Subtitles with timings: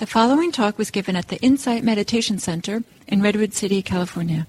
[0.00, 4.46] The following talk was given at the Insight Meditation Center in Redwood City, California.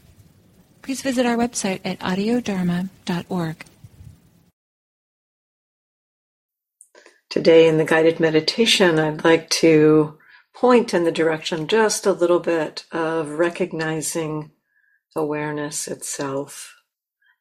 [0.81, 3.65] Please visit our website at audiodharma.org.
[7.29, 10.17] Today in the guided meditation, I'd like to
[10.55, 14.51] point in the direction just a little bit of recognizing
[15.17, 16.77] awareness itself.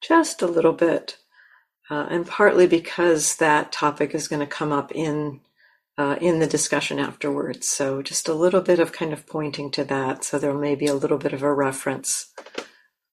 [0.01, 1.17] Just a little bit.
[1.89, 5.43] Uh, and partly because that topic is going to come up in
[5.99, 7.67] Uh, in the discussion afterwards.
[7.67, 10.25] So just a little bit of kind of pointing to that.
[10.25, 12.33] So there may be a little bit of a reference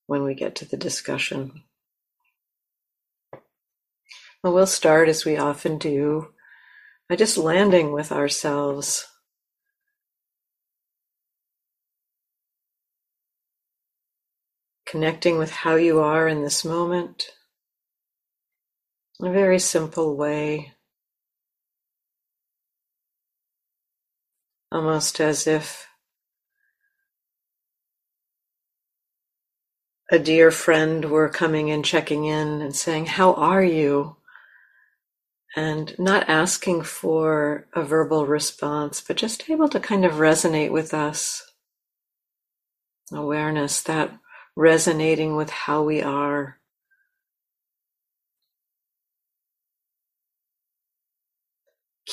[0.06, 1.64] when we get to the discussion.
[4.42, 6.28] Well, we'll start as we often do
[7.08, 9.06] by just landing with ourselves.
[14.86, 17.32] Connecting with how you are in this moment
[19.20, 20.72] in a very simple way.
[24.70, 25.88] Almost as if
[30.10, 34.16] a dear friend were coming and checking in and saying, How are you?
[35.56, 40.94] And not asking for a verbal response, but just able to kind of resonate with
[40.94, 41.42] us.
[43.12, 44.12] Awareness that
[44.56, 46.57] resonating with how we are.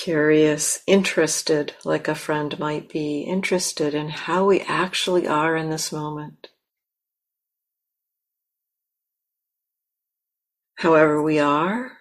[0.06, 5.92] Curious, interested, like a friend might be, interested in how we actually are in this
[5.92, 6.50] moment.
[10.76, 11.94] However, we are,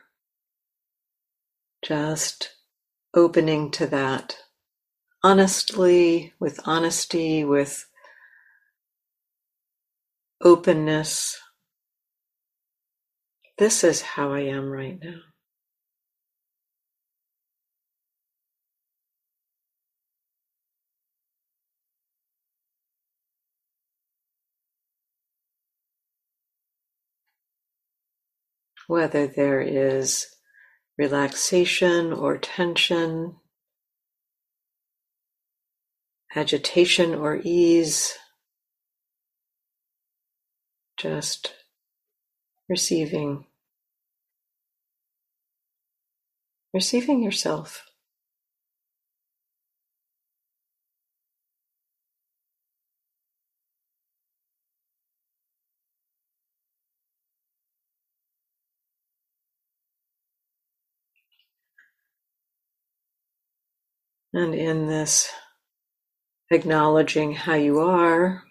[1.83, 2.53] just
[3.15, 4.37] opening to that
[5.23, 7.87] honestly, with honesty, with
[10.43, 11.41] openness.
[13.57, 15.21] This is how I am right now.
[28.87, 30.27] Whether there is
[30.99, 33.37] relaxation or tension,
[36.35, 38.15] agitation or ease,
[40.97, 41.55] just
[42.69, 43.45] receiving,
[46.73, 47.85] receiving yourself.
[64.37, 65.31] And in this
[66.51, 68.43] acknowledging how you are,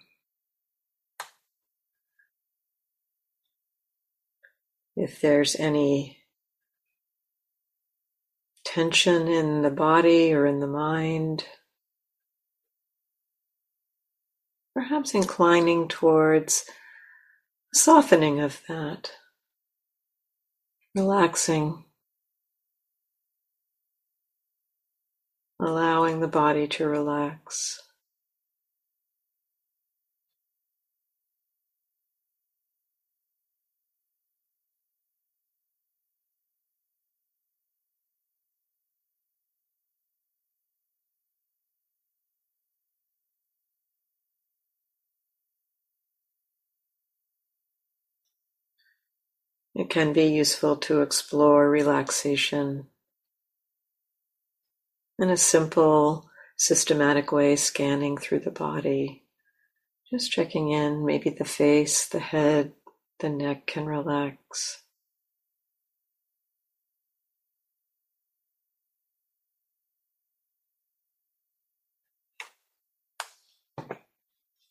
[4.96, 6.20] if there's any
[8.64, 11.44] tension in the body or in the mind,
[14.72, 16.64] perhaps inclining towards
[17.74, 19.12] softening of that,
[20.94, 21.83] relaxing.
[25.64, 27.80] Allowing the body to relax.
[49.74, 52.88] It can be useful to explore relaxation
[55.24, 59.22] in a simple, systematic way, scanning through the body,
[60.12, 61.06] just checking in.
[61.06, 62.72] Maybe the face, the head,
[63.20, 64.82] the neck can relax.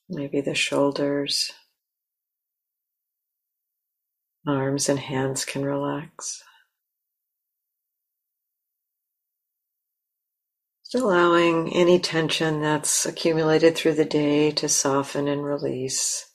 [0.08, 1.52] Maybe the shoulders,
[4.48, 6.44] arms, and hands can relax.
[10.96, 16.30] Allowing any tension that's accumulated through the day to soften and release.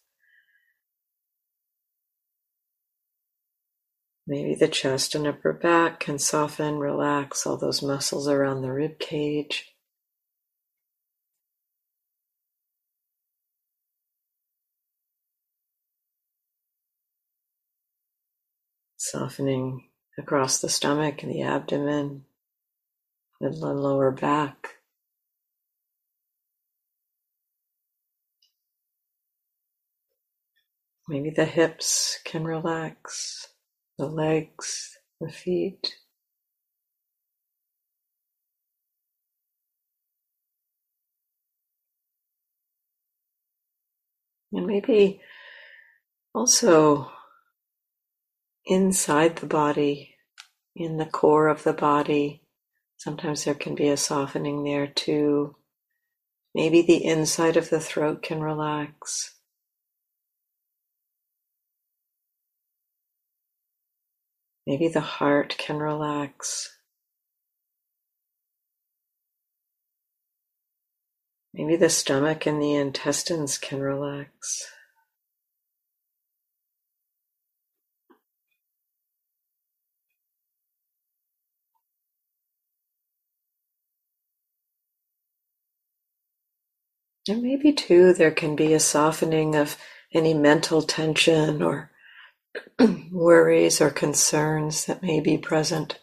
[4.27, 8.99] Maybe the chest and upper back can soften, relax all those muscles around the rib
[8.99, 9.75] cage.
[18.99, 19.88] Softening
[20.19, 22.25] across the stomach and the abdomen
[23.40, 24.79] in the lower back.
[31.08, 33.49] Maybe the hips can relax,
[33.96, 35.94] the legs, the feet.
[44.52, 45.20] And maybe
[46.34, 47.11] also
[48.67, 50.14] inside the body,
[50.76, 52.43] in the core of the body,
[52.99, 55.56] sometimes there can be a softening there too.
[56.55, 59.37] Maybe the inside of the throat can relax.
[64.67, 66.77] Maybe the heart can relax.
[71.55, 74.67] Maybe the stomach and the intestines can relax.
[87.29, 89.77] And maybe too, there can be a softening of
[90.15, 91.91] any mental tension or
[93.13, 95.99] worries or concerns that may be present.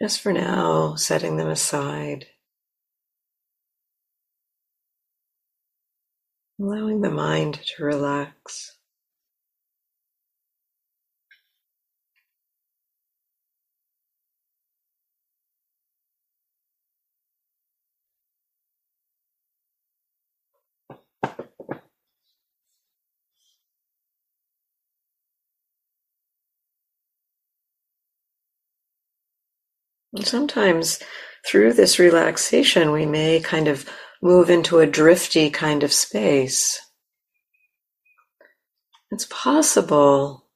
[0.00, 2.26] Just for now, setting them aside.
[6.58, 8.78] Allowing the mind to relax.
[30.22, 31.00] Sometimes
[31.46, 33.88] through this relaxation, we may kind of
[34.22, 36.80] move into a drifty kind of space.
[39.10, 40.46] It's possible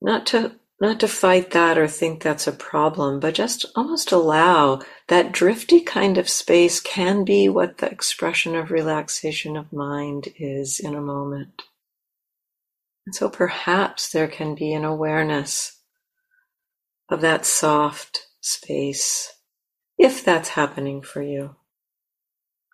[0.00, 4.80] not to not to fight that or think that's a problem, but just almost allow
[5.06, 10.80] that drifty kind of space can be what the expression of relaxation of mind is
[10.80, 11.62] in a moment.
[13.06, 15.78] And so perhaps there can be an awareness
[17.08, 19.34] of that soft space,
[19.98, 21.56] if that's happening for you.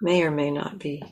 [0.02, 1.02] May or may not be.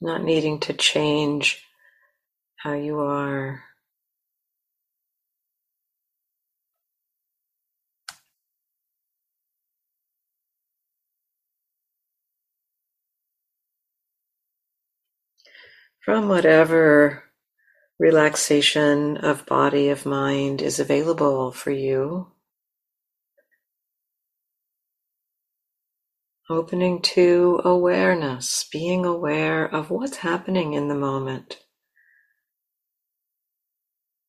[0.00, 1.64] Not needing to change
[2.58, 3.64] how you are.
[16.08, 17.22] From whatever
[17.98, 22.26] relaxation of body, of mind is available for you.
[26.48, 31.58] Opening to awareness, being aware of what's happening in the moment.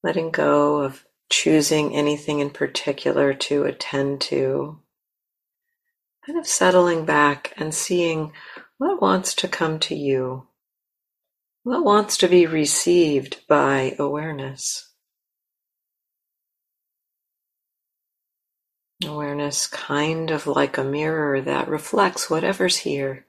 [0.04, 4.82] Letting go of choosing anything in particular to attend to.
[6.25, 8.34] Kind of settling back and seeing
[8.80, 10.49] what wants to come to you.
[11.69, 14.89] What wants to be received by awareness?
[19.06, 23.27] Awareness kind of like a mirror that reflects whatever's here.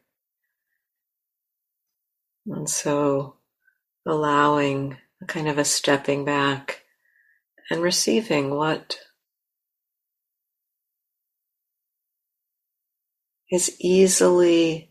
[2.46, 3.34] And so
[4.06, 6.82] allowing a kind of a stepping back
[7.70, 9.00] and receiving what
[13.50, 14.89] is easily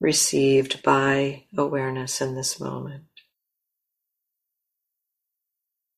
[0.00, 3.04] received by awareness in this moment.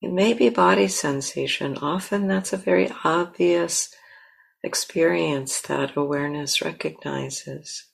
[0.01, 1.77] It may be body sensation.
[1.79, 3.93] Often that's a very obvious
[4.63, 7.87] experience that awareness recognizes.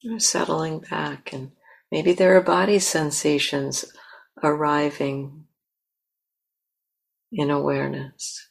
[0.00, 1.52] You're settling back, and
[1.90, 3.84] maybe there are body sensations
[4.42, 5.44] arriving
[7.32, 8.48] in awareness.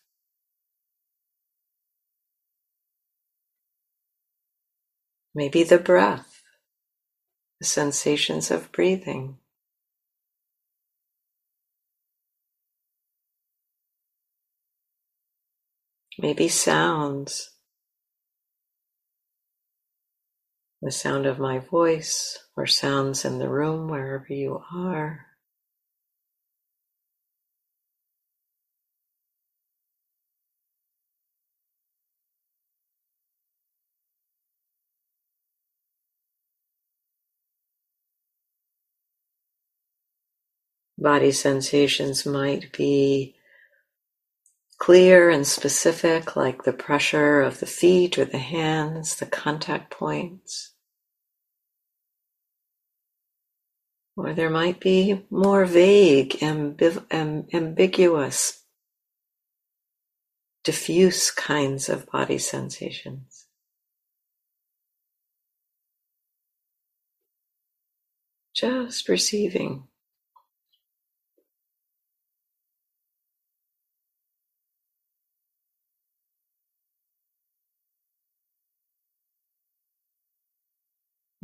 [5.35, 6.43] Maybe the breath,
[7.59, 9.37] the sensations of breathing.
[16.19, 17.51] Maybe sounds,
[20.81, 25.25] the sound of my voice or sounds in the room wherever you are.
[41.03, 43.35] Body sensations might be
[44.79, 50.73] clear and specific, like the pressure of the feet or the hands, the contact points.
[54.17, 58.63] Or there might be more vague, ambiv- amb- ambiguous,
[60.63, 63.47] diffuse kinds of body sensations.
[68.55, 69.85] Just receiving.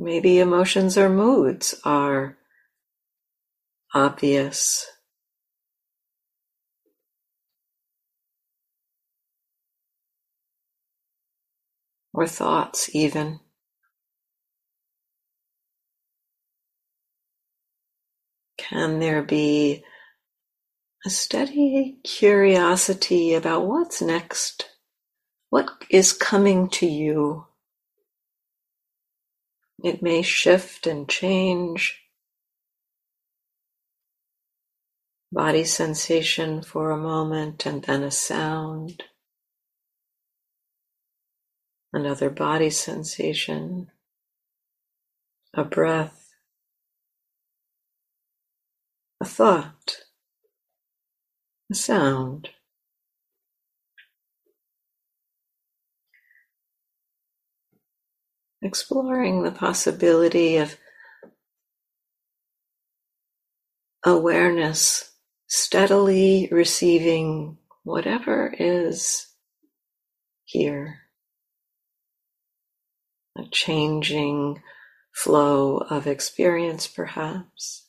[0.01, 2.37] Maybe emotions or moods are
[3.93, 4.87] obvious.
[12.13, 13.41] Or thoughts, even.
[18.57, 19.83] Can there be
[21.05, 24.69] a steady curiosity about what's next?
[25.49, 27.48] What is coming to you?
[29.83, 32.01] It may shift and change.
[35.31, 39.03] Body sensation for a moment and then a sound.
[41.93, 43.91] Another body sensation.
[45.53, 46.29] A breath.
[49.21, 49.97] A thought,
[51.71, 52.49] a sound.
[58.61, 60.75] Exploring the possibility of
[64.05, 65.11] awareness
[65.47, 69.27] steadily receiving whatever is
[70.45, 70.99] here.
[73.37, 74.61] A changing
[75.13, 77.88] flow of experience, perhaps.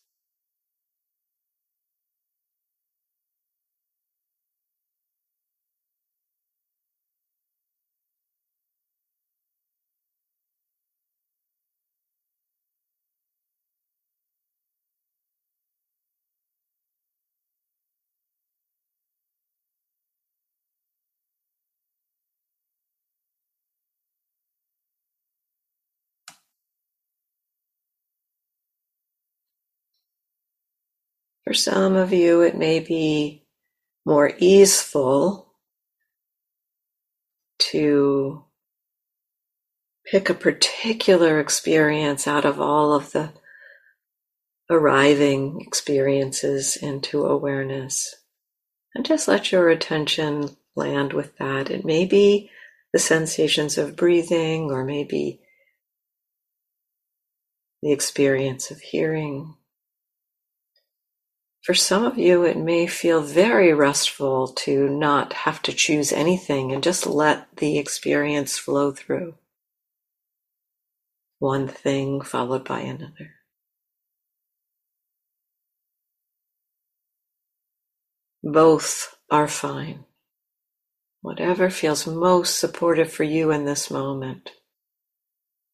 [31.51, 33.45] For some of you, it may be
[34.07, 35.53] more easeful
[37.59, 38.45] to
[40.07, 43.33] pick a particular experience out of all of the
[44.71, 48.15] arriving experiences into awareness
[48.95, 51.69] and just let your attention land with that.
[51.69, 52.49] It may be
[52.93, 55.41] the sensations of breathing or maybe
[57.83, 59.57] the experience of hearing.
[61.63, 66.73] For some of you, it may feel very restful to not have to choose anything
[66.73, 69.35] and just let the experience flow through.
[71.39, 73.35] One thing followed by another.
[78.43, 80.05] Both are fine.
[81.21, 84.53] Whatever feels most supportive for you in this moment,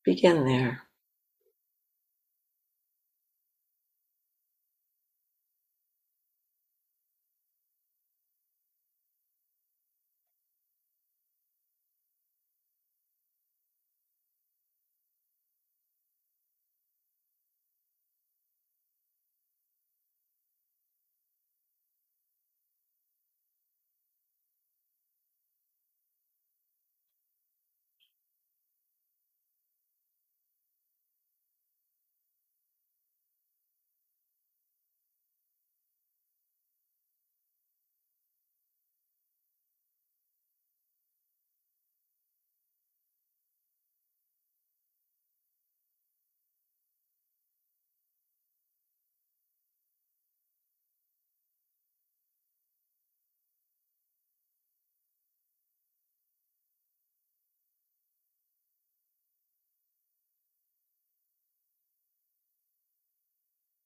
[0.05, 0.86] begin there.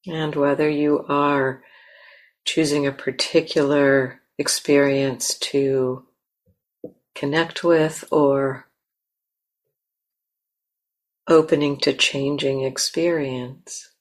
[0.07, 1.63] And whether you are
[2.45, 6.07] choosing a particular experience to
[7.15, 8.67] connect with or
[11.29, 13.93] opening to changing experience,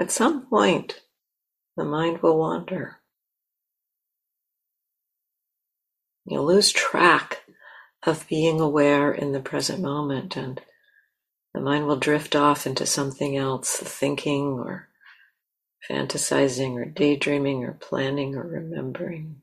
[0.00, 1.00] at some point
[1.76, 3.00] the mind will wander.
[6.26, 7.42] You'll lose track
[8.06, 10.60] of being aware in the present moment and
[11.52, 14.88] the mind will drift off into something else, thinking or
[15.90, 19.40] fantasizing or daydreaming or planning or remembering.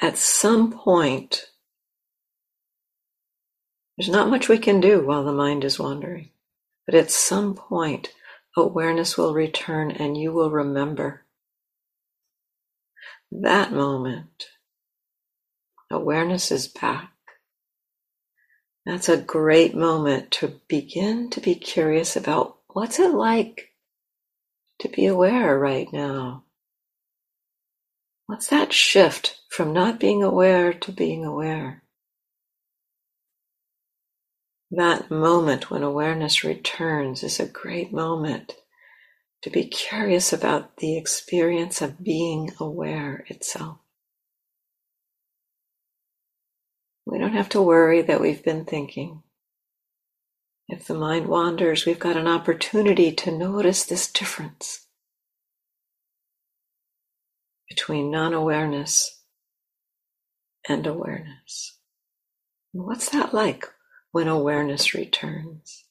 [0.00, 1.46] At some point,
[3.96, 6.30] there's not much we can do while the mind is wandering,
[6.86, 8.12] but at some point,
[8.56, 11.24] awareness will return and you will remember
[13.32, 14.46] that moment.
[15.90, 17.13] Awareness is back.
[18.86, 23.70] That's a great moment to begin to be curious about what's it like
[24.80, 26.44] to be aware right now?
[28.26, 31.84] What's that shift from not being aware to being aware?
[34.76, 38.54] that moment when awareness returns is a great moment
[39.42, 43.78] to be curious about the experience of being aware itself.
[47.06, 49.22] We don't have to worry that we've been thinking.
[50.68, 54.86] If the mind wanders, we've got an opportunity to notice this difference
[57.68, 59.22] between non awareness
[60.68, 61.78] and awareness.
[62.72, 63.66] what's that like
[64.12, 65.84] when awareness returns?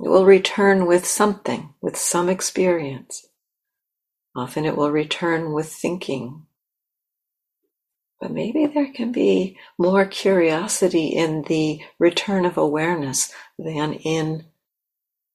[0.00, 3.26] It will return with something, with some experience.
[4.36, 6.46] Often it will return with thinking.
[8.24, 14.46] But maybe there can be more curiosity in the return of awareness than in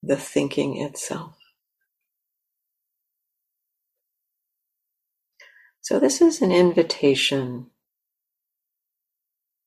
[0.01, 1.35] the thinking itself.
[5.81, 7.67] So, this is an invitation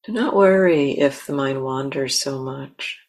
[0.03, 3.03] Do not worry if the mind wanders so much.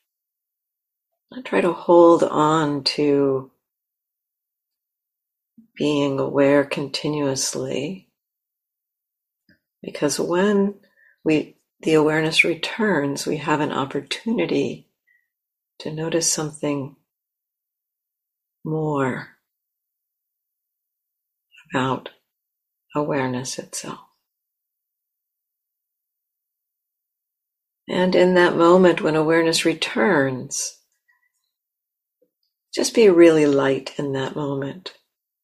[1.31, 3.49] Not try to hold on to
[5.75, 8.09] being aware continuously.
[9.83, 10.75] Because when
[11.23, 14.87] we the awareness returns, we have an opportunity
[15.79, 16.95] to notice something
[18.63, 19.27] more
[21.69, 22.09] about
[22.95, 23.99] awareness itself.
[27.89, 30.79] And in that moment when awareness returns,
[32.73, 34.93] just be really light in that moment.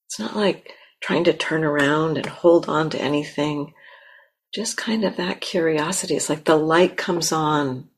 [0.08, 3.74] It's not like trying to turn around and hold on to anything.
[4.54, 6.16] Just kind of that curiosity.
[6.16, 7.90] It's like the light comes on.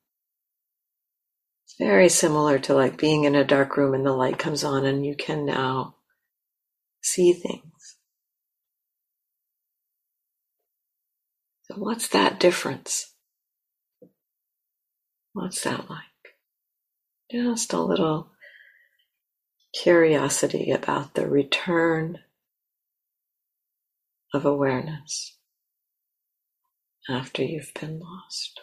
[1.65, 4.85] It's very similar to like being in a dark room and the light comes on
[4.85, 5.95] and you can now
[7.01, 7.97] see things.
[11.63, 13.13] So, what's that difference?
[15.31, 16.01] What's that like?
[17.31, 18.29] Just a little
[19.73, 22.19] curiosity about the return
[24.33, 25.37] of awareness
[27.11, 28.61] after you've been lost.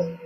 [0.00, 0.16] you.